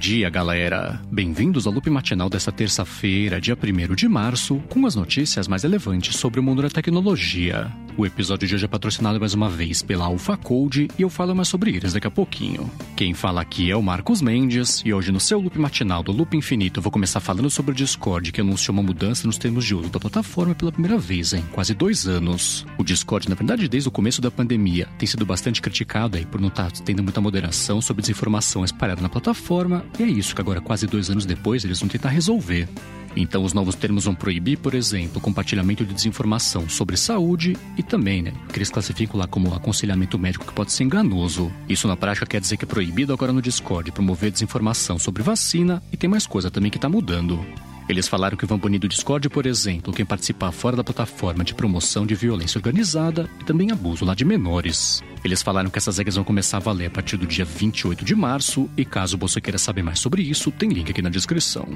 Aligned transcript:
dia, 0.00 0.30
galera! 0.30 0.98
Bem-vindos 1.12 1.66
ao 1.66 1.72
loop 1.74 1.90
matinal 1.90 2.30
desta 2.30 2.50
terça-feira, 2.50 3.38
dia 3.38 3.54
1 3.54 3.94
de 3.94 4.08
março, 4.08 4.56
com 4.70 4.86
as 4.86 4.94
notícias 4.94 5.46
mais 5.46 5.62
relevantes 5.62 6.16
sobre 6.16 6.40
o 6.40 6.42
mundo 6.42 6.62
da 6.62 6.70
tecnologia. 6.70 7.70
O 7.96 8.06
episódio 8.06 8.46
de 8.46 8.54
hoje 8.54 8.64
é 8.64 8.68
patrocinado 8.68 9.18
mais 9.18 9.34
uma 9.34 9.50
vez 9.50 9.82
pela 9.82 10.06
Alpha 10.06 10.36
Code 10.36 10.88
e 10.98 11.02
eu 11.02 11.10
falo 11.10 11.34
mais 11.34 11.48
sobre 11.48 11.74
eles 11.74 11.92
daqui 11.92 12.06
a 12.06 12.10
pouquinho. 12.10 12.70
Quem 12.96 13.12
fala 13.12 13.40
aqui 13.40 13.70
é 13.70 13.76
o 13.76 13.82
Marcos 13.82 14.22
Mendes 14.22 14.80
e 14.84 14.94
hoje 14.94 15.12
no 15.12 15.20
seu 15.20 15.40
loop 15.40 15.58
matinal 15.58 16.02
do 16.02 16.12
Loop 16.12 16.36
Infinito 16.36 16.78
eu 16.78 16.82
vou 16.82 16.92
começar 16.92 17.20
falando 17.20 17.50
sobre 17.50 17.72
o 17.72 17.74
Discord 17.74 18.32
que 18.32 18.40
anunciou 18.40 18.72
uma 18.72 18.82
mudança 18.82 19.26
nos 19.26 19.36
termos 19.36 19.64
de 19.64 19.74
uso 19.74 19.90
da 19.90 20.00
plataforma 20.00 20.54
pela 20.54 20.72
primeira 20.72 20.96
vez 20.96 21.32
em 21.32 21.42
quase 21.42 21.74
dois 21.74 22.06
anos. 22.06 22.64
O 22.78 22.84
Discord, 22.84 23.28
na 23.28 23.34
verdade, 23.34 23.68
desde 23.68 23.88
o 23.88 23.92
começo 23.92 24.20
da 24.20 24.30
pandemia, 24.30 24.88
tem 24.96 25.06
sido 25.06 25.26
bastante 25.26 25.60
criticado 25.60 26.16
aí 26.16 26.24
por 26.24 26.40
não 26.40 26.48
estar 26.48 26.70
tá 26.70 26.82
tendo 26.84 27.02
muita 27.02 27.20
moderação 27.20 27.80
sobre 27.82 28.02
desinformação 28.02 28.64
espalhada 28.64 29.02
na 29.02 29.08
plataforma 29.08 29.84
e 29.98 30.04
é 30.04 30.06
isso 30.06 30.34
que 30.34 30.40
agora, 30.40 30.60
quase 30.60 30.86
dois 30.86 31.10
anos 31.10 31.26
depois, 31.26 31.64
eles 31.64 31.80
vão 31.80 31.88
tentar 31.88 32.10
resolver. 32.10 32.68
Então, 33.16 33.44
os 33.44 33.52
novos 33.52 33.74
termos 33.74 34.04
vão 34.04 34.14
proibir, 34.14 34.58
por 34.58 34.74
exemplo, 34.74 35.20
compartilhamento 35.20 35.84
de 35.84 35.94
desinformação 35.94 36.68
sobre 36.68 36.96
saúde 36.96 37.56
e 37.76 37.82
também, 37.82 38.22
né, 38.22 38.32
que 38.52 38.58
eles 38.58 38.70
classificam 38.70 39.18
lá 39.18 39.26
como 39.26 39.54
aconselhamento 39.54 40.18
médico 40.18 40.46
que 40.46 40.52
pode 40.52 40.72
ser 40.72 40.84
enganoso. 40.84 41.52
Isso 41.68 41.88
na 41.88 41.96
prática 41.96 42.26
quer 42.26 42.40
dizer 42.40 42.56
que 42.56 42.64
é 42.64 42.68
proibido 42.68 43.12
agora 43.12 43.32
no 43.32 43.42
Discord 43.42 43.90
promover 43.92 44.30
desinformação 44.30 44.98
sobre 44.98 45.22
vacina 45.22 45.82
e 45.92 45.96
tem 45.96 46.08
mais 46.08 46.26
coisa 46.26 46.50
também 46.50 46.70
que 46.70 46.78
está 46.78 46.88
mudando. 46.88 47.44
Eles 47.90 48.06
falaram 48.06 48.36
que 48.36 48.46
vão 48.46 48.56
banir 48.56 48.78
do 48.78 48.86
Discord, 48.86 49.28
por 49.28 49.46
exemplo, 49.46 49.92
quem 49.92 50.06
participar 50.06 50.52
fora 50.52 50.76
da 50.76 50.84
plataforma 50.84 51.42
de 51.42 51.54
promoção 51.54 52.06
de 52.06 52.14
violência 52.14 52.56
organizada 52.56 53.28
e 53.40 53.44
também 53.44 53.72
abuso 53.72 54.04
lá 54.04 54.14
de 54.14 54.24
menores. 54.24 55.02
Eles 55.24 55.42
falaram 55.42 55.68
que 55.68 55.76
essas 55.76 55.98
regras 55.98 56.14
vão 56.14 56.22
começar 56.22 56.58
a 56.58 56.60
valer 56.60 56.86
a 56.86 56.90
partir 56.90 57.16
do 57.16 57.26
dia 57.26 57.44
28 57.44 58.04
de 58.04 58.14
março 58.14 58.70
e 58.76 58.84
caso 58.84 59.18
você 59.18 59.40
queira 59.40 59.58
saber 59.58 59.82
mais 59.82 59.98
sobre 59.98 60.22
isso, 60.22 60.52
tem 60.52 60.68
link 60.68 60.88
aqui 60.88 61.02
na 61.02 61.10
descrição. 61.10 61.66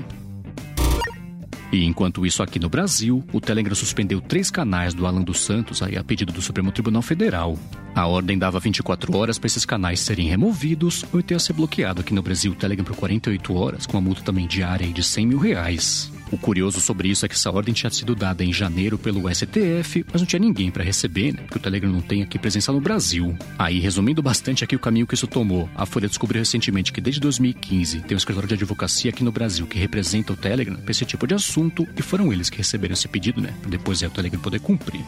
E 1.75 1.85
enquanto 1.85 2.25
isso 2.25 2.41
aqui 2.41 2.61
no 2.61 2.69
Brasil, 2.69 3.25
o 3.33 3.41
Telegram 3.41 3.75
suspendeu 3.75 4.21
três 4.21 4.49
canais 4.49 4.95
do 4.95 5.09
Alan 5.09 5.23
dos 5.23 5.41
Santos 5.41 5.83
aí 5.83 5.97
a 5.97 6.05
pedido 6.05 6.33
do 6.33 6.41
Supremo 6.41 6.71
Tribunal 6.71 7.03
Federal. 7.03 7.59
A 7.97 8.07
ordem 8.07 8.39
dava 8.39 8.61
24 8.61 9.17
horas 9.17 9.41
para 9.41 9.49
esses 9.49 9.65
canais 9.65 9.99
serem 9.99 10.29
removidos 10.29 11.05
ou 11.13 11.19
então 11.19 11.37
ser 11.37 11.53
bloqueado 11.53 12.01
aqui 12.01 12.15
no 12.15 12.23
Brasil 12.23 12.53
o 12.53 12.55
Telegram 12.55 12.85
por 12.85 12.95
48 12.95 13.55
horas, 13.57 13.87
com 13.87 13.97
uma 13.97 14.03
multa 14.05 14.23
também 14.23 14.47
diária 14.47 14.87
de 14.87 15.03
100 15.03 15.27
mil 15.27 15.39
reais. 15.39 16.14
O 16.35 16.39
curioso 16.39 16.81
sobre 16.81 17.07
isso 17.09 17.25
é 17.25 17.29
que 17.29 17.37
essa 17.37 17.49
ordem 17.49 17.73
tinha 17.73 17.89
sido 17.91 18.13
dada 18.13 18.43
em 18.43 18.53
janeiro 18.53 18.99
pelo 18.99 19.33
STF, 19.33 20.05
mas 20.13 20.21
não 20.21 20.27
tinha 20.27 20.41
ninguém 20.41 20.69
para 20.69 20.83
receber, 20.83 21.33
né? 21.33 21.43
Porque 21.43 21.59
o 21.59 21.61
Telegram 21.61 21.93
não 21.93 22.01
tem 22.01 22.25
aqui 22.25 22.41
presença 22.41 22.73
no 22.73 22.81
Brasil. 22.81 23.39
Aí, 23.57 23.79
resumindo 23.79 24.21
bastante 24.21 24.65
aqui 24.65 24.75
o 24.75 24.81
caminho 24.81 25.07
que 25.07 25.15
isso 25.15 25.29
tomou, 25.29 25.71
a 25.77 25.87
Folha 25.87 26.09
descobriu 26.09 26.41
recentemente 26.41 26.93
que 26.93 27.01
desde 27.01 27.21
2015 27.21 28.01
tem 28.01 28.17
um 28.17 28.19
escritório 28.19 28.49
de 28.49 28.55
advocacia 28.55 29.13
aqui 29.13 29.23
no 29.23 29.31
Brasil 29.31 29.65
que 29.65 29.79
representa 29.79 30.33
o 30.33 30.37
Telegram 30.37 30.75
para 30.75 30.91
esse 30.91 31.05
tipo 31.05 31.25
de 31.25 31.35
assunto 31.35 31.87
e 31.97 32.03
foram 32.03 32.33
eles 32.33 32.51
que 32.51 32.59
receberam 32.59 32.95
esse 32.95 33.07
pedido, 33.07 33.41
né? 33.41 33.55
Para 33.61 33.71
depois 33.71 34.03
é 34.03 34.09
o 34.09 34.11
Telegram 34.11 34.41
poder 34.41 34.59
cumprir. 34.59 35.05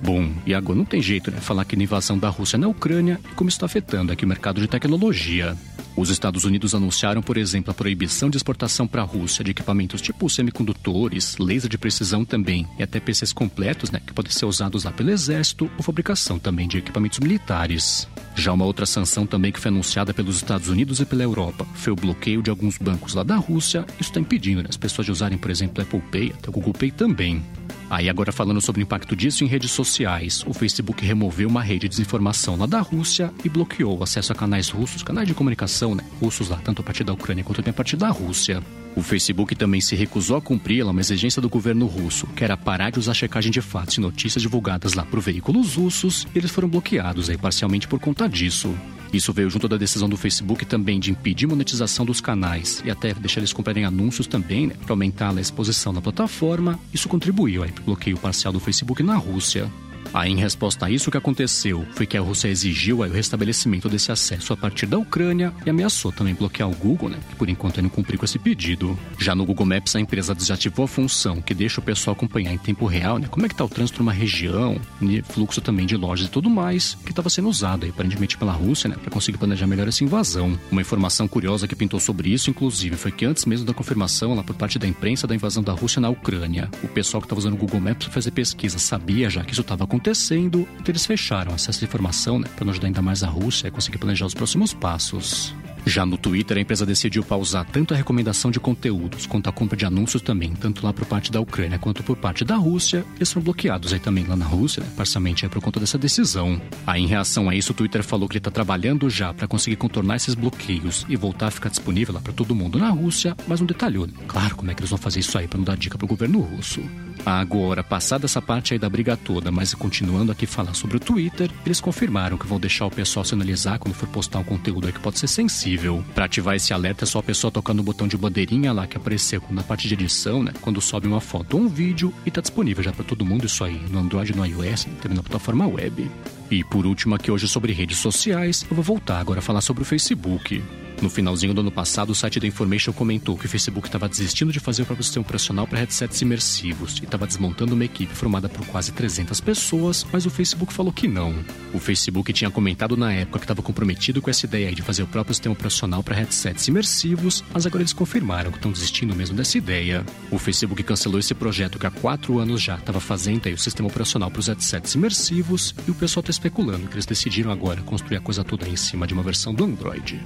Bom, 0.00 0.30
e 0.46 0.54
agora 0.54 0.78
não 0.78 0.84
tem 0.84 1.02
jeito, 1.02 1.32
né? 1.32 1.38
Falar 1.40 1.64
que 1.64 1.74
na 1.74 1.82
invasão 1.82 2.16
da 2.16 2.28
Rússia 2.28 2.56
na 2.56 2.68
Ucrânia 2.68 3.18
e 3.32 3.34
como 3.34 3.48
está 3.48 3.66
afetando 3.66 4.12
aqui 4.12 4.24
o 4.24 4.28
mercado 4.28 4.60
de 4.60 4.68
tecnologia. 4.68 5.56
Os 5.96 6.10
Estados 6.10 6.44
Unidos 6.44 6.74
anunciaram, 6.74 7.22
por 7.22 7.38
exemplo, 7.38 7.70
a 7.70 7.74
proibição 7.74 8.28
de 8.28 8.36
exportação 8.36 8.86
para 8.86 9.00
a 9.00 9.04
Rússia 9.04 9.42
de 9.42 9.52
equipamentos 9.52 10.02
tipo 10.02 10.28
semicondutores, 10.28 11.38
laser 11.38 11.70
de 11.70 11.78
precisão 11.78 12.22
também 12.22 12.68
e 12.78 12.82
até 12.82 13.00
PCs 13.00 13.32
completos, 13.32 13.90
né, 13.90 14.00
que 14.06 14.12
podem 14.12 14.30
ser 14.30 14.44
usados 14.44 14.84
lá 14.84 14.92
pelo 14.92 15.10
Exército 15.10 15.70
ou 15.76 15.82
fabricação 15.82 16.38
também 16.38 16.68
de 16.68 16.76
equipamentos 16.76 17.18
militares. 17.18 18.06
Já 18.34 18.52
uma 18.52 18.66
outra 18.66 18.84
sanção 18.84 19.26
também 19.26 19.50
que 19.50 19.58
foi 19.58 19.70
anunciada 19.70 20.12
pelos 20.12 20.36
Estados 20.36 20.68
Unidos 20.68 21.00
e 21.00 21.06
pela 21.06 21.22
Europa 21.22 21.66
foi 21.74 21.94
o 21.94 21.96
bloqueio 21.96 22.42
de 22.42 22.50
alguns 22.50 22.76
bancos 22.76 23.14
lá 23.14 23.22
da 23.22 23.36
Rússia. 23.36 23.86
Isso 23.98 24.10
está 24.10 24.20
impedindo 24.20 24.62
né, 24.62 24.68
as 24.68 24.76
pessoas 24.76 25.06
de 25.06 25.12
usarem, 25.12 25.38
por 25.38 25.50
exemplo, 25.50 25.82
Apple 25.82 26.02
Pay, 26.12 26.34
até 26.38 26.50
o 26.50 26.52
Google 26.52 26.74
Pay 26.74 26.90
também. 26.90 27.42
Aí 27.88 28.08
agora 28.08 28.32
falando 28.32 28.60
sobre 28.60 28.82
o 28.82 28.84
impacto 28.84 29.14
disso 29.14 29.44
em 29.44 29.46
redes 29.46 29.70
sociais, 29.70 30.42
o 30.46 30.52
Facebook 30.52 31.04
removeu 31.04 31.48
uma 31.48 31.62
rede 31.62 31.82
de 31.82 31.88
desinformação 31.88 32.56
lá 32.56 32.66
da 32.66 32.80
Rússia 32.80 33.32
e 33.44 33.48
bloqueou 33.48 33.98
o 33.98 34.02
acesso 34.02 34.32
a 34.32 34.34
canais 34.34 34.68
russos, 34.68 35.02
canais 35.02 35.28
de 35.28 35.34
comunicação, 35.34 35.94
né, 35.94 36.02
russos 36.20 36.48
lá, 36.48 36.56
tanto 36.56 36.80
a 36.82 36.84
partir 36.84 37.04
da 37.04 37.12
Ucrânia 37.12 37.44
quanto 37.44 37.58
também 37.58 37.70
a 37.70 37.74
partir 37.74 37.96
da 37.96 38.10
Rússia. 38.10 38.60
O 38.96 39.02
Facebook 39.02 39.54
também 39.54 39.80
se 39.80 39.94
recusou 39.94 40.36
a 40.36 40.42
cumprir 40.42 40.84
uma 40.84 41.00
exigência 41.00 41.40
do 41.40 41.48
governo 41.48 41.86
russo, 41.86 42.26
que 42.28 42.42
era 42.42 42.56
parar 42.56 42.90
de 42.90 42.98
usar 42.98 43.14
checagem 43.14 43.52
de 43.52 43.60
fatos 43.60 43.96
e 43.96 44.00
notícias 44.00 44.42
divulgadas 44.42 44.94
lá 44.94 45.04
por 45.04 45.20
veículos 45.20 45.76
russos, 45.76 46.26
e 46.34 46.38
eles 46.38 46.50
foram 46.50 46.68
bloqueados 46.68 47.30
aí 47.30 47.36
parcialmente 47.36 47.86
por 47.86 48.00
conta 48.00 48.28
disso. 48.28 48.74
Isso 49.16 49.32
veio 49.32 49.48
junto 49.48 49.66
da 49.66 49.78
decisão 49.78 50.10
do 50.10 50.16
Facebook 50.16 50.66
também 50.66 51.00
de 51.00 51.10
impedir 51.10 51.46
monetização 51.46 52.04
dos 52.04 52.20
canais 52.20 52.82
e 52.84 52.90
até 52.90 53.14
deixar 53.14 53.40
eles 53.40 53.52
comprarem 53.52 53.86
anúncios 53.86 54.26
também, 54.26 54.66
né, 54.66 54.74
para 54.84 54.92
aumentar 54.92 55.34
a 55.34 55.40
exposição 55.40 55.90
na 55.90 56.02
plataforma. 56.02 56.78
Isso 56.92 57.08
contribuiu 57.08 57.64
para 57.64 57.80
o 57.80 57.84
bloqueio 57.84 58.18
parcial 58.18 58.52
do 58.52 58.60
Facebook 58.60 59.02
na 59.02 59.16
Rússia. 59.16 59.72
Aí, 60.16 60.32
em 60.32 60.36
resposta 60.36 60.86
a 60.86 60.90
isso, 60.90 61.10
o 61.10 61.12
que 61.12 61.18
aconteceu 61.18 61.86
foi 61.92 62.06
que 62.06 62.16
a 62.16 62.22
Rússia 62.22 62.48
exigiu 62.48 63.00
o 63.00 63.02
restabelecimento 63.02 63.86
desse 63.86 64.10
acesso 64.10 64.50
a 64.50 64.56
partir 64.56 64.86
da 64.86 64.96
Ucrânia 64.96 65.52
e 65.66 65.68
ameaçou 65.68 66.10
também 66.10 66.34
bloquear 66.34 66.70
o 66.70 66.74
Google, 66.74 67.10
né, 67.10 67.18
que 67.28 67.36
por 67.36 67.50
enquanto 67.50 67.82
não 67.82 67.90
cumpriu 67.90 68.18
com 68.18 68.24
esse 68.24 68.38
pedido. 68.38 68.98
Já 69.18 69.34
no 69.34 69.44
Google 69.44 69.66
Maps, 69.66 69.94
a 69.94 70.00
empresa 70.00 70.34
desativou 70.34 70.86
a 70.86 70.88
função 70.88 71.42
que 71.42 71.52
deixa 71.52 71.82
o 71.82 71.84
pessoal 71.84 72.16
acompanhar 72.16 72.50
em 72.50 72.56
tempo 72.56 72.86
real 72.86 73.18
né, 73.18 73.28
como 73.30 73.44
é 73.44 73.48
que 73.50 73.52
está 73.52 73.62
o 73.62 73.68
trânsito 73.68 73.98
numa 73.98 74.10
região, 74.10 74.80
fluxo 75.24 75.60
também 75.60 75.84
de 75.84 75.98
lojas 75.98 76.28
e 76.28 76.30
tudo 76.30 76.48
mais, 76.48 76.96
que 77.04 77.10
estava 77.10 77.28
sendo 77.28 77.50
usado 77.50 77.84
aí, 77.84 77.90
aparentemente 77.90 78.38
pela 78.38 78.52
Rússia 78.52 78.88
né, 78.88 78.96
para 78.96 79.10
conseguir 79.10 79.36
planejar 79.36 79.66
melhor 79.66 79.86
essa 79.86 80.02
invasão. 80.02 80.58
Uma 80.72 80.80
informação 80.80 81.28
curiosa 81.28 81.68
que 81.68 81.76
pintou 81.76 82.00
sobre 82.00 82.30
isso, 82.30 82.48
inclusive, 82.48 82.96
foi 82.96 83.12
que 83.12 83.26
antes 83.26 83.44
mesmo 83.44 83.66
da 83.66 83.74
confirmação 83.74 84.34
lá 84.34 84.42
por 84.42 84.56
parte 84.56 84.78
da 84.78 84.86
imprensa 84.86 85.26
da 85.26 85.34
invasão 85.34 85.62
da 85.62 85.74
Rússia 85.74 86.00
na 86.00 86.08
Ucrânia, 86.08 86.70
o 86.82 86.88
pessoal 86.88 87.20
que 87.20 87.26
estava 87.26 87.38
usando 87.38 87.52
o 87.52 87.58
Google 87.58 87.80
Maps 87.82 88.06
para 88.06 88.14
fazer 88.14 88.30
pesquisa 88.30 88.78
sabia 88.78 89.28
já 89.28 89.44
que 89.44 89.52
isso 89.52 89.60
estava 89.60 89.84
acontecendo 89.84 90.05
acontecendo, 90.06 90.68
então 90.74 90.92
eles 90.92 91.04
fecharam 91.04 91.52
acesso 91.52 91.84
à 91.84 91.86
informação, 91.86 92.38
né, 92.38 92.48
para 92.54 92.64
não 92.64 92.70
ajudar 92.70 92.86
ainda 92.86 93.02
mais 93.02 93.24
a 93.24 93.26
Rússia 93.26 93.68
a 93.68 93.70
conseguir 93.72 93.98
planejar 93.98 94.26
os 94.26 94.34
próximos 94.34 94.72
passos. 94.72 95.52
Já 95.86 96.04
no 96.04 96.18
Twitter, 96.18 96.56
a 96.56 96.60
empresa 96.60 96.84
decidiu 96.84 97.22
pausar 97.22 97.64
tanto 97.64 97.94
a 97.94 97.96
recomendação 97.96 98.50
de 98.50 98.58
conteúdos 98.58 99.24
quanto 99.24 99.48
a 99.48 99.52
compra 99.52 99.76
de 99.76 99.86
anúncios 99.86 100.20
também, 100.20 100.52
tanto 100.52 100.84
lá 100.84 100.92
por 100.92 101.06
parte 101.06 101.30
da 101.30 101.40
Ucrânia 101.40 101.78
quanto 101.78 102.02
por 102.02 102.16
parte 102.16 102.44
da 102.44 102.56
Rússia. 102.56 103.04
Eles 103.14 103.32
foram 103.32 103.44
bloqueados 103.44 103.92
aí 103.92 104.00
também 104.00 104.24
lá 104.24 104.34
na 104.34 104.44
Rússia, 104.44 104.82
né? 104.82 104.90
parcialmente 104.96 105.46
é 105.46 105.48
por 105.48 105.62
conta 105.62 105.78
dessa 105.78 105.96
decisão. 105.96 106.60
Aí, 106.84 107.04
em 107.04 107.06
reação 107.06 107.48
a 107.48 107.54
isso, 107.54 107.70
o 107.70 107.74
Twitter 107.74 108.02
falou 108.02 108.28
que 108.28 108.32
ele 108.32 108.40
está 108.40 108.50
trabalhando 108.50 109.08
já 109.08 109.32
para 109.32 109.46
conseguir 109.46 109.76
contornar 109.76 110.16
esses 110.16 110.34
bloqueios 110.34 111.06
e 111.08 111.14
voltar 111.14 111.46
a 111.46 111.50
ficar 111.52 111.68
disponível 111.68 112.14
lá 112.14 112.20
para 112.20 112.32
todo 112.32 112.52
mundo 112.52 112.80
na 112.80 112.90
Rússia, 112.90 113.36
mas 113.46 113.60
não 113.60 113.66
detalhou, 113.66 114.08
claro, 114.26 114.56
como 114.56 114.72
é 114.72 114.74
que 114.74 114.80
eles 114.80 114.90
vão 114.90 114.98
fazer 114.98 115.20
isso 115.20 115.38
aí 115.38 115.46
para 115.46 115.58
não 115.58 115.64
dar 115.64 115.76
dica 115.76 115.96
para 115.96 116.04
o 116.04 116.08
governo 116.08 116.40
russo. 116.40 116.82
Agora, 117.24 117.84
passada 117.84 118.26
essa 118.26 118.42
parte 118.42 118.72
aí 118.72 118.78
da 118.78 118.88
briga 118.88 119.16
toda, 119.16 119.52
mas 119.52 119.72
continuando 119.72 120.32
aqui 120.32 120.46
falar 120.46 120.74
sobre 120.74 120.96
o 120.96 121.00
Twitter, 121.00 121.50
eles 121.64 121.80
confirmaram 121.80 122.36
que 122.36 122.46
vão 122.46 122.58
deixar 122.58 122.86
o 122.86 122.90
pessoal 122.90 123.24
se 123.24 123.34
analisar 123.34 123.78
quando 123.78 123.94
for 123.94 124.08
postar 124.08 124.40
um 124.40 124.44
conteúdo 124.44 124.86
aí 124.86 124.92
que 124.92 125.00
pode 125.00 125.18
ser 125.18 125.28
sensível. 125.28 125.75
Para 126.14 126.24
ativar 126.24 126.54
esse 126.56 126.72
alerta 126.72 127.04
é 127.04 127.06
só 127.06 127.18
a 127.18 127.22
pessoa 127.22 127.50
tocar 127.50 127.74
no 127.74 127.82
botão 127.82 128.08
de 128.08 128.16
bandeirinha 128.16 128.72
lá 128.72 128.86
que 128.86 128.96
apareceu 128.96 129.42
na 129.50 129.62
parte 129.62 129.88
de 129.88 129.94
edição, 129.94 130.42
né? 130.42 130.52
Quando 130.60 130.80
sobe 130.80 131.06
uma 131.06 131.20
foto 131.20 131.56
ou 131.56 131.64
um 131.64 131.68
vídeo 131.68 132.12
e 132.24 132.30
tá 132.30 132.40
disponível 132.40 132.82
já 132.82 132.92
para 132.92 133.04
todo 133.04 133.24
mundo 133.24 133.46
isso 133.46 133.64
aí 133.64 133.80
no 133.90 133.98
Android, 133.98 134.34
no 134.34 134.44
iOS, 134.44 134.86
também 135.02 135.16
na 135.16 135.22
plataforma 135.22 135.66
web. 135.66 136.10
E 136.50 136.64
por 136.64 136.86
último 136.86 137.14
aqui 137.14 137.30
hoje 137.30 137.48
sobre 137.48 137.72
redes 137.72 137.98
sociais, 137.98 138.66
eu 138.70 138.74
vou 138.74 138.84
voltar 138.84 139.18
agora 139.18 139.40
a 139.40 139.42
falar 139.42 139.60
sobre 139.60 139.82
o 139.82 139.86
Facebook. 139.86 140.62
No 141.00 141.10
finalzinho 141.10 141.52
do 141.52 141.60
ano 141.60 141.70
passado, 141.70 142.10
o 142.10 142.14
site 142.14 142.40
da 142.40 142.46
Information 142.46 142.90
comentou 142.90 143.36
que 143.36 143.44
o 143.44 143.48
Facebook 143.48 143.86
estava 143.86 144.08
desistindo 144.08 144.50
de 144.50 144.58
fazer 144.58 144.82
o 144.82 144.86
próprio 144.86 145.04
sistema 145.04 145.22
operacional 145.22 145.66
para 145.66 145.78
headsets 145.78 146.22
imersivos 146.22 146.98
e 146.98 147.04
estava 147.04 147.26
desmontando 147.26 147.74
uma 147.74 147.84
equipe 147.84 148.14
formada 148.14 148.48
por 148.48 148.66
quase 148.66 148.92
300 148.92 149.38
pessoas, 149.42 150.06
mas 150.10 150.24
o 150.24 150.30
Facebook 150.30 150.72
falou 150.72 150.90
que 150.90 151.06
não. 151.06 151.34
O 151.74 151.78
Facebook 151.78 152.32
tinha 152.32 152.50
comentado 152.50 152.96
na 152.96 153.12
época 153.12 153.40
que 153.40 153.44
estava 153.44 153.60
comprometido 153.60 154.22
com 154.22 154.30
essa 154.30 154.46
ideia 154.46 154.74
de 154.74 154.80
fazer 154.80 155.02
o 155.02 155.06
próprio 155.06 155.34
sistema 155.34 155.52
operacional 155.52 156.02
para 156.02 156.16
headsets 156.16 156.66
imersivos, 156.66 157.44
mas 157.52 157.66
agora 157.66 157.82
eles 157.82 157.92
confirmaram 157.92 158.50
que 158.50 158.56
estão 158.56 158.72
desistindo 158.72 159.14
mesmo 159.14 159.36
dessa 159.36 159.58
ideia. 159.58 160.04
O 160.30 160.38
Facebook 160.38 160.82
cancelou 160.82 161.20
esse 161.20 161.34
projeto 161.34 161.78
que 161.78 161.86
há 161.86 161.90
quatro 161.90 162.38
anos 162.38 162.62
já 162.62 162.76
estava 162.76 163.00
fazendo 163.00 163.46
aí 163.46 163.52
o 163.52 163.58
sistema 163.58 163.88
operacional 163.88 164.30
para 164.30 164.40
os 164.40 164.48
headsets 164.48 164.94
imersivos 164.94 165.74
e 165.86 165.90
o 165.90 165.94
pessoal 165.94 166.22
está 166.22 166.30
especulando 166.30 166.88
que 166.88 166.94
eles 166.94 167.06
decidiram 167.06 167.50
agora 167.50 167.82
construir 167.82 168.16
a 168.16 168.20
coisa 168.20 168.42
toda 168.42 168.66
em 168.66 168.76
cima 168.76 169.06
de 169.06 169.12
uma 169.12 169.22
versão 169.22 169.54
do 169.54 169.62
Android. 169.62 170.18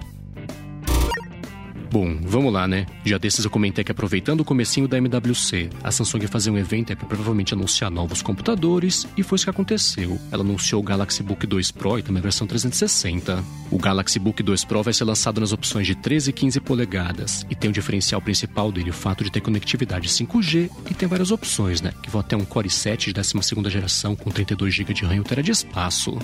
Bom, 1.99 2.15
vamos 2.21 2.53
lá, 2.53 2.69
né? 2.69 2.85
Já 3.07 3.17
desses 3.17 3.43
eu 3.43 3.51
comentei 3.51 3.83
que 3.83 3.91
aproveitando 3.91 4.41
o 4.41 4.45
comecinho 4.45 4.87
da 4.87 4.99
MWC, 4.99 5.71
a 5.83 5.91
Samsung 5.91 6.25
ia 6.25 6.29
fazer 6.29 6.51
um 6.51 6.59
evento 6.59 6.95
para 6.95 7.07
provavelmente 7.07 7.55
anunciar 7.55 7.91
novos 7.91 8.21
computadores, 8.21 9.07
e 9.17 9.23
foi 9.23 9.37
isso 9.37 9.47
que 9.47 9.51
aconteceu. 9.51 10.21
Ela 10.31 10.43
anunciou 10.43 10.83
o 10.83 10.85
Galaxy 10.85 11.23
Book 11.23 11.47
2 11.47 11.71
Pro 11.71 11.99
e 11.99 12.03
também 12.03 12.21
a 12.21 12.23
versão 12.23 12.47
360. 12.47 13.43
O 13.71 13.79
Galaxy 13.79 14.19
Book 14.19 14.43
2 14.43 14.63
Pro 14.67 14.83
vai 14.83 14.93
ser 14.93 15.05
lançado 15.05 15.41
nas 15.41 15.55
opções 15.55 15.87
de 15.87 15.95
13 15.95 16.29
e 16.29 16.33
15 16.35 16.61
polegadas, 16.61 17.47
e 17.49 17.55
tem 17.55 17.71
o 17.71 17.73
diferencial 17.73 18.21
principal 18.21 18.71
dele 18.71 18.91
o 18.91 18.93
fato 18.93 19.25
de 19.25 19.33
ter 19.33 19.41
conectividade 19.41 20.07
5G, 20.07 20.71
e 20.91 20.93
tem 20.93 21.09
várias 21.09 21.31
opções, 21.31 21.81
né? 21.81 21.95
Que 22.03 22.11
vão 22.11 22.21
até 22.21 22.37
um 22.37 22.45
Core 22.45 22.69
i7 22.69 23.07
de 23.07 23.15
12 23.15 23.71
geração 23.71 24.15
com 24.15 24.31
32 24.31 24.75
GB 24.75 24.93
de 24.93 25.07
RAM 25.07 25.17
e 25.17 25.21
1 25.21 25.23
TB 25.23 25.43
de 25.45 25.51
espaço. 25.53 26.19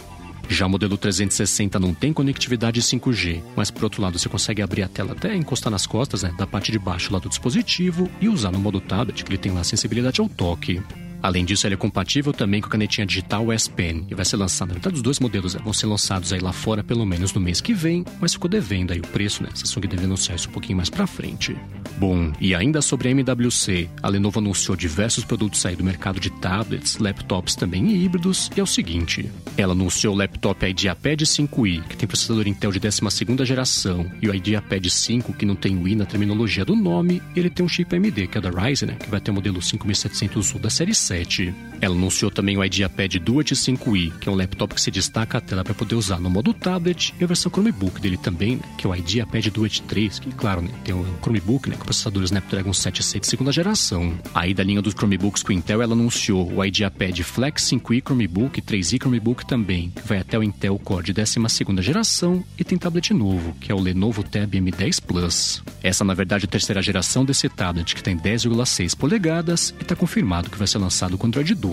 Já 0.52 0.66
o 0.66 0.68
modelo 0.68 0.98
360 0.98 1.80
não 1.80 1.94
tem 1.94 2.12
conectividade 2.12 2.82
5G, 2.82 3.42
mas 3.56 3.70
por 3.70 3.84
outro 3.84 4.02
lado 4.02 4.18
você 4.18 4.28
consegue 4.28 4.60
abrir 4.60 4.82
a 4.82 4.88
tela 4.88 5.12
até 5.12 5.34
encostar 5.34 5.70
nas 5.70 5.86
costas 5.86 6.22
né, 6.22 6.34
da 6.36 6.46
parte 6.46 6.70
de 6.70 6.78
baixo 6.78 7.10
lá 7.10 7.18
do 7.18 7.30
dispositivo 7.30 8.06
e 8.20 8.28
usar 8.28 8.52
no 8.52 8.58
modo 8.58 8.78
tablet, 8.78 9.24
que 9.24 9.30
ele 9.30 9.38
tem 9.38 9.50
lá 9.50 9.64
sensibilidade 9.64 10.20
ao 10.20 10.28
toque. 10.28 10.82
Além 11.22 11.42
disso, 11.42 11.66
ele 11.66 11.74
é 11.74 11.78
compatível 11.78 12.34
também 12.34 12.60
com 12.60 12.66
a 12.66 12.70
canetinha 12.70 13.06
digital 13.06 13.50
S 13.50 13.70
Pen 13.70 14.06
e 14.10 14.14
vai 14.14 14.26
ser 14.26 14.36
lançado, 14.36 14.68
na 14.68 14.74
verdade, 14.74 14.96
os 14.96 15.02
dois 15.02 15.18
modelos 15.18 15.54
né, 15.54 15.60
vão 15.64 15.72
ser 15.72 15.86
lançados 15.86 16.34
aí 16.34 16.40
lá 16.40 16.52
fora 16.52 16.84
pelo 16.84 17.06
menos 17.06 17.32
no 17.32 17.40
mês 17.40 17.62
que 17.62 17.72
vem, 17.72 18.04
mas 18.20 18.34
ficou 18.34 18.50
devendo 18.50 18.92
aí 18.92 18.98
o 18.98 19.06
preço, 19.06 19.42
né? 19.42 19.48
Samsung 19.54 19.88
deve 19.88 20.04
anunciar 20.04 20.36
isso 20.36 20.50
um 20.50 20.52
pouquinho 20.52 20.76
mais 20.76 20.90
pra 20.90 21.06
frente. 21.06 21.56
Bom, 21.98 22.32
e 22.40 22.54
ainda 22.54 22.82
sobre 22.82 23.08
a 23.08 23.10
MWC, 23.12 23.88
a 24.02 24.08
Lenovo 24.08 24.40
anunciou 24.40 24.76
diversos 24.76 25.24
produtos 25.24 25.64
aí 25.64 25.76
do 25.76 25.84
mercado 25.84 26.18
de 26.18 26.30
tablets, 26.30 26.98
laptops 26.98 27.54
também 27.54 27.86
e 27.90 28.04
híbridos, 28.04 28.50
e 28.56 28.60
é 28.60 28.62
o 28.62 28.66
seguinte, 28.66 29.30
ela 29.56 29.72
anunciou 29.72 30.14
o 30.14 30.16
laptop 30.16 30.66
IdeaPad 30.66 31.20
5i, 31.20 31.82
que 31.82 31.96
tem 31.96 32.08
processador 32.08 32.48
Intel 32.48 32.72
de 32.72 32.80
12ª 32.80 33.44
geração, 33.44 34.10
e 34.20 34.28
o 34.28 34.34
IdeaPad 34.34 34.84
5, 34.88 35.32
que 35.32 35.46
não 35.46 35.54
tem 35.54 35.76
o 35.76 35.86
i 35.86 35.94
na 35.94 36.06
terminologia 36.06 36.64
do 36.64 36.74
nome, 36.74 37.22
ele 37.36 37.50
tem 37.50 37.64
um 37.64 37.68
chip 37.68 37.94
AMD, 37.94 38.26
que 38.26 38.38
é 38.38 38.40
da 38.40 38.50
Ryzen, 38.50 38.88
né, 38.88 38.94
que 38.94 39.10
vai 39.10 39.20
ter 39.20 39.30
o 39.30 39.34
modelo 39.34 39.60
5700U 39.60 40.58
da 40.58 40.70
série 40.70 40.94
7. 40.94 41.54
Ela 41.82 41.96
anunciou 41.96 42.30
também 42.30 42.56
o 42.56 42.64
IdeaPad 42.64 43.16
Duet 43.16 43.54
5i, 43.54 44.12
que 44.20 44.28
é 44.28 44.32
um 44.32 44.36
laptop 44.36 44.74
que 44.74 44.80
se 44.80 44.90
destaca 44.90 45.38
a 45.38 45.40
tela 45.40 45.62
para 45.62 45.74
poder 45.74 45.96
usar 45.96 46.18
no 46.20 46.30
modo 46.30 46.54
tablet, 46.54 47.12
e 47.20 47.24
a 47.24 47.26
versão 47.26 47.50
Chromebook 47.50 48.00
dele 48.00 48.16
também, 48.16 48.56
né, 48.56 48.62
que 48.78 48.86
é 48.86 48.90
o 48.90 48.94
IdeaPad 48.94 49.48
Duet 49.48 49.82
3, 49.82 50.20
que 50.20 50.30
claro, 50.30 50.62
né, 50.62 50.70
tem 50.84 50.94
o 50.94 51.04
Chromebook, 51.20 51.68
né, 51.68 51.76
com 51.76 51.84
processador 51.84 52.22
Snapdragon 52.22 52.72
7 52.72 53.02
de 53.20 53.26
segunda 53.26 53.52
geração. 53.52 54.16
Aí 54.32 54.54
da 54.54 54.62
linha 54.62 54.80
dos 54.80 54.94
Chromebooks 54.94 55.42
com 55.42 55.52
Intel, 55.52 55.82
ela 55.82 55.92
anunciou 55.92 56.52
o 56.52 56.64
IdeaPad 56.64 57.18
Flex 57.22 57.64
5i 57.64 58.00
Chromebook, 58.00 58.62
3i 58.62 58.98
Chromebook 58.98 59.44
também, 59.44 59.90
que 59.90 60.06
vai 60.06 60.18
até 60.18 60.38
o 60.38 60.42
Intel 60.42 60.78
Core 60.78 61.06
de 61.06 61.12
12 61.12 61.82
geração, 61.82 62.44
e 62.56 62.62
tem 62.62 62.78
tablet 62.78 63.12
novo, 63.12 63.56
que 63.60 63.72
é 63.72 63.74
o 63.74 63.80
Lenovo 63.80 64.22
Tab 64.22 64.54
M10 64.54 65.02
Plus. 65.02 65.62
Essa, 65.82 66.04
na 66.04 66.14
verdade, 66.14 66.44
é 66.44 66.46
a 66.46 66.50
terceira 66.50 66.80
geração 66.80 67.24
desse 67.24 67.48
tablet, 67.48 67.94
que 67.94 68.02
tem 68.02 68.16
10,6 68.16 68.96
polegadas, 68.96 69.74
e 69.80 69.82
está 69.82 69.96
confirmado 69.96 70.48
que 70.48 70.56
vai 70.56 70.68
ser 70.68 70.78
lançado 70.78 70.92
lançado 70.92 71.16
com 71.16 71.26
Android 71.26 71.54
12. 71.54 71.71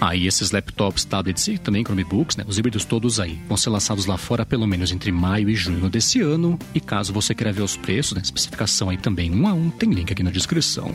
Aí 0.00 0.24
ah, 0.24 0.26
esses 0.26 0.50
laptops, 0.50 1.04
tablets 1.04 1.46
e 1.46 1.58
também 1.58 1.84
Chromebooks, 1.84 2.36
né, 2.36 2.44
os 2.48 2.58
híbridos 2.58 2.84
todos 2.84 3.20
aí, 3.20 3.38
vão 3.46 3.56
ser 3.56 3.70
lançados 3.70 4.04
lá 4.04 4.16
fora 4.18 4.44
pelo 4.44 4.66
menos 4.66 4.90
entre 4.90 5.12
maio 5.12 5.48
e 5.48 5.54
junho 5.54 5.88
desse 5.88 6.20
ano. 6.20 6.58
E 6.74 6.80
caso 6.80 7.12
você 7.12 7.34
queira 7.36 7.52
ver 7.52 7.62
os 7.62 7.76
preços, 7.76 8.14
né, 8.14 8.20
especificação 8.22 8.90
aí 8.90 8.96
também 8.96 9.30
um 9.30 9.46
a 9.46 9.52
um, 9.52 9.70
tem 9.70 9.90
link 9.92 10.12
aqui 10.12 10.24
na 10.24 10.32
descrição. 10.32 10.92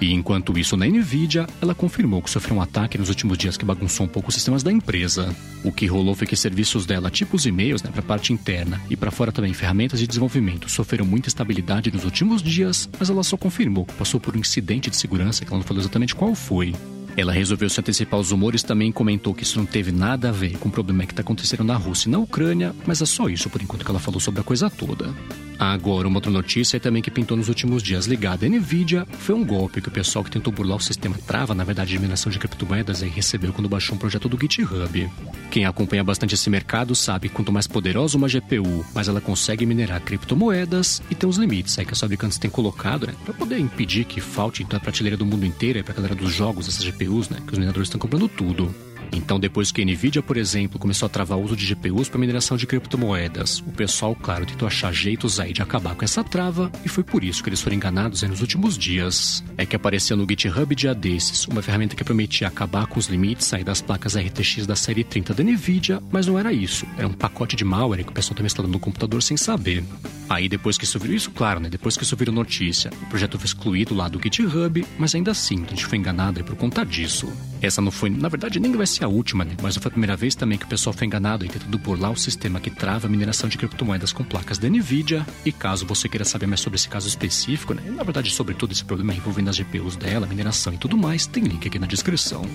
E 0.00 0.14
enquanto 0.14 0.58
isso, 0.58 0.78
na 0.78 0.86
Nvidia, 0.86 1.46
ela 1.60 1.74
confirmou 1.74 2.22
que 2.22 2.30
sofreu 2.30 2.56
um 2.56 2.62
ataque 2.62 2.96
nos 2.96 3.10
últimos 3.10 3.36
dias 3.36 3.58
que 3.58 3.66
bagunçou 3.66 4.06
um 4.06 4.08
pouco 4.08 4.30
os 4.30 4.34
sistemas 4.34 4.62
da 4.62 4.72
empresa. 4.72 5.34
O 5.62 5.70
que 5.70 5.84
rolou 5.84 6.14
foi 6.14 6.26
que 6.26 6.34
serviços 6.34 6.86
dela, 6.86 7.10
tipo 7.10 7.36
os 7.36 7.44
e-mails, 7.44 7.82
né, 7.82 7.90
para 7.90 8.00
a 8.00 8.04
parte 8.04 8.32
interna 8.32 8.80
e 8.88 8.96
para 8.96 9.10
fora 9.10 9.30
também 9.30 9.52
ferramentas 9.52 10.00
de 10.00 10.06
desenvolvimento, 10.06 10.70
sofreram 10.70 11.04
muita 11.04 11.28
estabilidade 11.28 11.92
nos 11.92 12.04
últimos 12.04 12.42
dias, 12.42 12.88
mas 12.98 13.10
ela 13.10 13.22
só 13.22 13.36
confirmou 13.36 13.84
que 13.84 13.92
passou 13.92 14.18
por 14.18 14.34
um 14.34 14.40
incidente 14.40 14.88
de 14.88 14.96
segurança 14.96 15.44
que 15.44 15.50
ela 15.50 15.58
não 15.58 15.66
falou 15.66 15.82
exatamente 15.82 16.14
qual 16.14 16.34
foi. 16.34 16.74
Ela 17.14 17.32
resolveu 17.32 17.68
se 17.68 17.78
antecipar 17.78 18.16
aos 18.16 18.30
rumores 18.30 18.62
também 18.62 18.90
comentou 18.90 19.34
que 19.34 19.42
isso 19.42 19.58
não 19.58 19.66
teve 19.66 19.92
nada 19.92 20.30
a 20.30 20.32
ver 20.32 20.56
com 20.56 20.70
o 20.70 20.72
problema 20.72 21.04
que 21.04 21.12
está 21.12 21.20
acontecendo 21.20 21.64
na 21.64 21.76
Rússia 21.76 22.08
e 22.08 22.12
na 22.12 22.18
Ucrânia, 22.18 22.74
mas 22.86 23.02
é 23.02 23.06
só 23.06 23.28
isso 23.28 23.50
por 23.50 23.60
enquanto 23.60 23.84
que 23.84 23.90
ela 23.90 24.00
falou 24.00 24.20
sobre 24.20 24.40
a 24.40 24.44
coisa 24.44 24.70
toda. 24.70 25.12
Agora, 25.60 26.08
uma 26.08 26.16
outra 26.16 26.30
notícia 26.30 26.80
também 26.80 27.02
que 27.02 27.10
pintou 27.10 27.36
nos 27.36 27.50
últimos 27.50 27.82
dias 27.82 28.06
ligada 28.06 28.46
à 28.46 28.48
Nvidia 28.48 29.06
foi 29.18 29.34
um 29.34 29.44
golpe 29.44 29.82
que 29.82 29.88
o 29.88 29.90
pessoal 29.90 30.24
que 30.24 30.30
tentou 30.30 30.50
burlar 30.50 30.78
o 30.78 30.80
sistema 30.80 31.18
trava, 31.26 31.54
na 31.54 31.64
verdade, 31.64 31.90
de 31.90 31.98
mineração 31.98 32.32
de 32.32 32.38
criptomoedas, 32.38 33.02
aí 33.02 33.10
recebeu 33.10 33.52
quando 33.52 33.68
baixou 33.68 33.94
um 33.94 33.98
projeto 33.98 34.26
do 34.26 34.40
GitHub. 34.40 35.10
Quem 35.50 35.66
acompanha 35.66 36.02
bastante 36.02 36.34
esse 36.34 36.48
mercado 36.48 36.94
sabe 36.94 37.28
que 37.28 37.34
quanto 37.34 37.52
mais 37.52 37.66
poderosa 37.66 38.16
uma 38.16 38.26
GPU, 38.26 38.86
mais 38.94 39.06
ela 39.06 39.20
consegue 39.20 39.66
minerar 39.66 40.00
criptomoedas 40.00 41.02
e 41.10 41.14
tem 41.14 41.28
os 41.28 41.36
limites 41.36 41.78
aí 41.78 41.84
que 41.84 41.92
as 41.92 42.00
fabricantes 42.00 42.38
têm 42.38 42.50
colocado, 42.50 43.06
né, 43.06 43.14
para 43.22 43.34
poder 43.34 43.58
impedir 43.58 44.06
que 44.06 44.18
falte 44.18 44.62
então 44.62 44.78
a 44.78 44.80
prateleira 44.80 45.18
do 45.18 45.26
mundo 45.26 45.44
inteiro 45.44 45.84
para 45.84 45.92
a 45.92 45.96
galera 45.96 46.14
dos 46.14 46.32
jogos 46.32 46.68
essas 46.68 46.82
GPUs, 46.82 47.28
né, 47.28 47.36
que 47.46 47.52
os 47.52 47.58
mineradores 47.58 47.88
estão 47.88 48.00
comprando 48.00 48.28
tudo. 48.28 48.74
Então, 49.12 49.40
depois 49.40 49.72
que 49.72 49.82
a 49.82 49.84
Nvidia, 49.84 50.22
por 50.22 50.36
exemplo, 50.36 50.78
começou 50.78 51.06
a 51.06 51.08
travar 51.08 51.38
o 51.38 51.42
uso 51.42 51.56
de 51.56 51.66
GPUs 51.66 52.08
para 52.08 52.20
mineração 52.20 52.56
de 52.56 52.66
criptomoedas, 52.66 53.58
o 53.60 53.72
pessoal, 53.72 54.14
claro, 54.14 54.46
tentou 54.46 54.66
achar 54.66 54.92
jeitos 54.92 55.40
aí 55.40 55.52
de 55.52 55.62
acabar 55.62 55.94
com 55.94 56.04
essa 56.04 56.22
trava 56.22 56.70
e 56.84 56.88
foi 56.88 57.02
por 57.02 57.24
isso 57.24 57.42
que 57.42 57.48
eles 57.48 57.60
foram 57.60 57.76
enganados 57.76 58.22
nos 58.22 58.40
últimos 58.40 58.78
dias. 58.78 59.42
É 59.56 59.66
que 59.66 59.76
apareceu 59.76 60.16
no 60.16 60.26
GitHub 60.28 60.74
dia 60.74 60.94
desses 60.94 61.46
uma 61.46 61.62
ferramenta 61.62 61.96
que 61.96 62.04
prometia 62.04 62.48
acabar 62.48 62.86
com 62.86 62.98
os 62.98 63.06
limites 63.06 63.52
aí 63.52 63.64
das 63.64 63.80
placas 63.80 64.16
RTX 64.16 64.66
da 64.66 64.76
série 64.76 65.04
30 65.04 65.34
da 65.34 65.42
Nvidia, 65.42 66.02
mas 66.10 66.26
não 66.26 66.38
era 66.38 66.52
isso. 66.52 66.86
Era 66.96 67.08
um 67.08 67.12
pacote 67.12 67.56
de 67.56 67.64
malware 67.64 68.04
que 68.04 68.10
o 68.10 68.14
pessoal 68.14 68.32
estava 68.32 68.46
instalando 68.46 68.72
no 68.72 68.80
computador 68.80 69.22
sem 69.22 69.36
saber. 69.36 69.84
Aí 70.30 70.48
depois 70.48 70.78
que 70.78 70.84
isso 70.84 70.96
virou 70.96 71.16
isso, 71.16 71.32
claro, 71.32 71.58
né? 71.58 71.68
Depois 71.68 71.96
que 71.96 72.04
isso 72.04 72.14
virou 72.14 72.32
notícia, 72.32 72.88
o 73.02 73.06
projeto 73.06 73.36
foi 73.36 73.46
excluído 73.46 73.96
lá 73.96 74.06
do 74.06 74.20
GitHub, 74.22 74.86
mas 74.96 75.12
ainda 75.12 75.32
assim, 75.32 75.64
a 75.66 75.70
gente 75.70 75.84
foi 75.84 75.98
enganado 75.98 76.44
por 76.44 76.54
conta 76.54 76.86
disso. 76.86 77.28
Essa 77.60 77.82
não 77.82 77.90
foi, 77.90 78.10
na 78.10 78.28
verdade, 78.28 78.60
nem 78.60 78.70
vai 78.70 78.86
ser 78.86 79.02
a 79.02 79.08
última, 79.08 79.44
né? 79.44 79.56
Mas 79.60 79.76
foi 79.76 79.88
a 79.88 79.90
primeira 79.90 80.14
vez 80.14 80.36
também 80.36 80.56
que 80.56 80.64
o 80.64 80.68
pessoal 80.68 80.94
foi 80.94 81.08
enganado 81.08 81.44
e 81.44 81.48
tentando 81.48 81.76
burlar 81.78 82.12
o 82.12 82.16
sistema 82.16 82.60
que 82.60 82.70
trava 82.70 83.08
a 83.08 83.10
mineração 83.10 83.48
de 83.48 83.58
criptomoedas 83.58 84.12
com 84.12 84.22
placas 84.22 84.56
da 84.56 84.68
Nvidia. 84.68 85.26
E 85.44 85.50
caso 85.50 85.84
você 85.84 86.08
queira 86.08 86.24
saber 86.24 86.46
mais 86.46 86.60
sobre 86.60 86.76
esse 86.76 86.88
caso 86.88 87.08
específico, 87.08 87.74
né? 87.74 87.82
Na 87.90 88.04
verdade, 88.04 88.30
sobre 88.30 88.54
todo 88.54 88.70
esse 88.70 88.84
problema 88.84 89.12
envolvendo 89.12 89.50
as 89.50 89.56
GPUs 89.56 89.96
dela, 89.96 90.28
mineração 90.28 90.72
e 90.72 90.78
tudo 90.78 90.96
mais, 90.96 91.26
tem 91.26 91.42
link 91.42 91.66
aqui 91.66 91.78
na 91.80 91.88
descrição. 91.88 92.46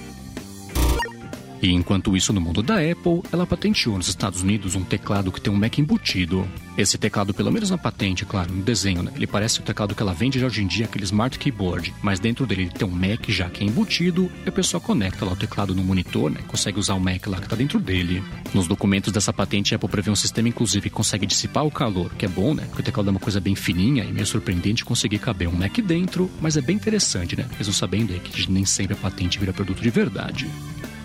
E 1.62 1.72
enquanto 1.72 2.16
isso, 2.16 2.34
no 2.34 2.42
mundo 2.42 2.62
da 2.62 2.76
Apple, 2.76 3.22
ela 3.32 3.48
patenteou 3.48 3.98
nos 3.98 4.08
Estados 4.08 4.42
Unidos 4.42 4.76
um 4.76 4.84
teclado 4.84 5.32
que 5.32 5.42
tem 5.42 5.52
um 5.52 5.56
Mac 5.56 5.78
embutido. 5.78 6.48
Esse 6.78 6.98
teclado, 6.98 7.34
pelo 7.34 7.52
menos 7.52 7.70
na 7.70 7.78
patente, 7.78 8.26
claro, 8.26 8.54
no 8.54 8.62
desenho, 8.62 9.02
né? 9.02 9.12
Ele 9.16 9.26
parece 9.26 9.62
o 9.62 9.64
teclado 9.64 9.96
que 9.96 10.02
ela 10.02 10.14
vende 10.14 10.40
já 10.40 10.46
hoje 10.46 10.62
em 10.62 10.68
dia, 10.68 10.86
aquele 10.86 11.06
Smart 11.06 11.40
Keyboard, 11.40 11.94
mas 12.02 12.20
dentro 12.20 12.46
dele 12.46 12.64
ele 12.64 12.72
tem 12.72 12.88
um 12.88 12.92
Mac 12.92 13.30
já 13.30 13.50
que 13.50 13.64
é 13.64 13.68
embutido, 13.68 14.30
e 14.46 14.50
a 14.50 14.52
pessoa 14.52 14.82
conecta 14.82 15.24
lá 15.24 15.32
o 15.32 15.36
teclado 15.36 15.74
no 15.74 15.84
monitor, 15.84 16.30
né? 16.30 16.42
Consegue 16.48 16.78
usar 16.78 16.96
o 16.96 17.00
Mac 17.00 17.26
lá 17.28 17.40
que 17.40 17.48
tá 17.48 17.56
dentro 17.56 17.80
dele. 17.80 18.22
Nos 18.54 18.68
documentos 18.68 19.14
dessa 19.14 19.32
patente, 19.32 19.74
a 19.74 19.78
Apple 19.78 19.90
prevê 19.90 20.12
um 20.12 20.16
sistema, 20.16 20.50
inclusive, 20.50 20.90
que 20.90 20.96
consegue 20.96 21.26
dissipar 21.26 21.66
o 21.66 21.72
calor, 21.72 22.14
que 22.16 22.26
é 22.26 22.30
bom, 22.30 22.54
né? 22.54 22.66
Porque 22.66 22.82
o 22.82 22.86
teclado 22.86 23.08
é 23.08 23.12
uma 23.12 23.20
coisa 23.20 23.40
bem 23.40 23.56
fininha 23.56 24.04
e 24.04 24.12
meio 24.12 24.26
surpreendente 24.26 24.84
conseguir 24.84 25.20
caber 25.20 25.48
um 25.48 25.54
Mac 25.54 25.78
dentro, 25.78 26.30
mas 26.42 26.58
é 26.58 26.62
bem 26.62 26.76
interessante, 26.76 27.38
né? 27.38 27.46
Mesmo 27.58 27.74
sabendo 27.74 28.12
aí 28.12 28.20
que 28.20 28.52
nem 28.52 28.66
sempre 28.66 28.94
a 28.94 28.98
patente 28.98 29.40
vira 29.40 29.54
produto 29.54 29.82
de 29.82 29.90
verdade. 29.90 30.48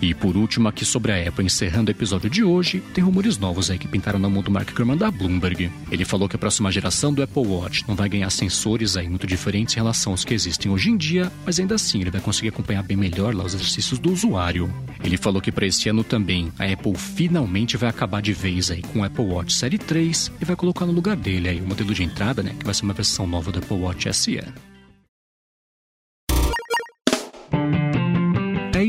E 0.01 0.15
por 0.15 0.35
último, 0.35 0.67
aqui 0.67 0.83
sobre 0.83 1.11
a 1.11 1.27
Apple, 1.29 1.45
encerrando 1.45 1.89
o 1.89 1.93
episódio 1.93 2.27
de 2.27 2.43
hoje, 2.43 2.81
tem 2.91 3.03
rumores 3.03 3.37
novos 3.37 3.69
aí 3.69 3.77
que 3.77 3.87
pintaram 3.87 4.17
na 4.17 4.27
mão 4.27 4.41
do 4.41 4.49
Mark 4.49 4.73
Gurman 4.73 4.97
da 4.97 5.11
Bloomberg. 5.11 5.71
Ele 5.91 6.03
falou 6.03 6.27
que 6.27 6.35
a 6.35 6.39
próxima 6.39 6.71
geração 6.71 7.13
do 7.13 7.21
Apple 7.21 7.45
Watch 7.45 7.87
não 7.87 7.95
vai 7.95 8.09
ganhar 8.09 8.29
sensores 8.31 8.97
aí 8.97 9.07
muito 9.07 9.27
diferentes 9.27 9.75
em 9.75 9.77
relação 9.77 10.13
aos 10.13 10.25
que 10.25 10.33
existem 10.33 10.71
hoje 10.71 10.89
em 10.89 10.97
dia, 10.97 11.31
mas 11.45 11.59
ainda 11.59 11.75
assim 11.75 12.01
ele 12.01 12.09
vai 12.09 12.19
conseguir 12.19 12.49
acompanhar 12.49 12.81
bem 12.81 12.97
melhor 12.97 13.35
lá 13.35 13.43
os 13.43 13.53
exercícios 13.53 13.99
do 13.99 14.11
usuário. 14.11 14.73
Ele 15.03 15.17
falou 15.17 15.39
que 15.39 15.51
para 15.51 15.67
esse 15.67 15.87
ano 15.87 16.03
também 16.03 16.51
a 16.57 16.65
Apple 16.65 16.95
finalmente 16.95 17.77
vai 17.77 17.89
acabar 17.89 18.23
de 18.23 18.33
vez 18.33 18.71
aí 18.71 18.81
com 18.81 19.01
o 19.01 19.03
Apple 19.03 19.25
Watch 19.25 19.53
Série 19.53 19.77
3 19.77 20.31
e 20.41 20.45
vai 20.45 20.55
colocar 20.55 20.87
no 20.87 20.93
lugar 20.93 21.15
dele 21.15 21.47
aí 21.47 21.61
o 21.61 21.67
modelo 21.67 21.93
de 21.93 22.03
entrada, 22.03 22.41
né, 22.41 22.55
que 22.57 22.65
vai 22.65 22.73
ser 22.73 22.83
uma 22.83 22.93
versão 22.93 23.27
nova 23.27 23.51
do 23.51 23.59
Apple 23.59 23.77
Watch 23.77 24.11
SE. 24.13 24.39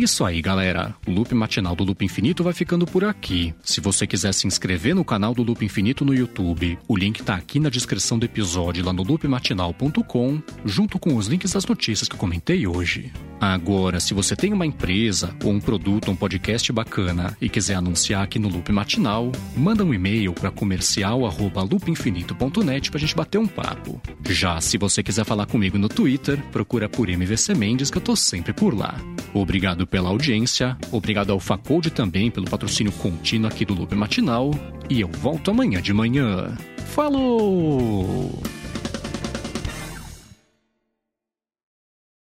Isso 0.05 0.25
aí, 0.25 0.41
galera. 0.41 0.95
O 1.07 1.11
Loop 1.11 1.35
Matinal 1.35 1.77
do 1.77 1.85
Loop 1.85 2.03
Infinito 2.05 2.43
vai 2.43 2.53
ficando 2.53 2.87
por 2.87 3.05
aqui. 3.05 3.55
Se 3.63 3.81
você 3.81 4.07
quiser 4.07 4.33
se 4.33 4.47
inscrever 4.47 4.95
no 4.95 5.05
canal 5.05 5.35
do 5.35 5.43
Loop 5.43 5.65
Infinito 5.65 6.05
no 6.05 6.15
YouTube, 6.15 6.79
o 6.89 6.97
link 6.97 7.23
tá 7.23 7.35
aqui 7.35 7.61
na 7.61 7.69
descrição 7.69 8.19
do 8.19 8.25
episódio 8.25 8.85
lá 8.85 8.93
no 8.93 9.03
loopmatinal.com, 9.03 10.43
junto 10.65 10.99
com 10.99 11.17
os 11.17 11.27
links 11.27 11.53
das 11.53 11.67
notícias 11.67 12.09
que 12.09 12.15
eu 12.15 12.19
comentei 12.19 12.67
hoje. 12.67 13.13
Agora, 13.41 14.01
se 14.01 14.15
você 14.15 14.37
tem 14.37 14.53
uma 14.53 14.67
empresa 14.67 15.35
ou 15.45 15.53
um 15.53 15.61
produto, 15.61 16.11
um 16.11 16.17
podcast 16.17 16.73
bacana 16.73 17.37
e 17.41 17.49
quiser 17.49 17.75
anunciar 17.75 18.23
aqui 18.23 18.39
no 18.39 18.49
Loop 18.49 18.71
Matinal, 18.71 19.33
manda 19.57 19.85
um 19.85 19.93
e-mail 19.93 20.33
para 20.33 20.51
comercial@loopinfinito.net 20.51 22.91
pra 22.91 23.01
gente 23.01 23.17
bater 23.17 23.39
um 23.39 23.47
papo. 23.47 24.01
Já 24.29 24.61
se 24.61 24.79
você 24.79 25.03
quiser 25.03 25.25
falar 25.25 25.47
comigo 25.47 25.77
no 25.77 25.89
Twitter, 25.89 26.41
procura 26.53 26.89
por 26.89 27.09
MVC 27.09 27.55
Mendes 27.55 27.91
que 27.91 27.99
eu 27.99 28.03
tô 28.03 28.15
sempre 28.15 28.53
por 28.53 28.75
lá. 28.75 28.95
Obrigado 29.35 29.87
pela 29.87 30.11
audiência, 30.11 30.77
obrigado 30.91 31.31
ao 31.33 31.41
Facode 31.41 31.91
também 31.91 32.31
pelo 32.31 32.51
patrocínio 32.51 32.93
contínuo 32.93 33.49
aqui 33.49 33.65
do 33.65 33.75
Loop 33.75 33.95
Matinal, 33.95 34.51
e 34.91 35.01
eu 35.01 35.09
volto 35.09 35.51
amanhã 35.51 35.81
de 35.81 35.93
manhã. 35.93 36.55
Falou! 36.87 38.43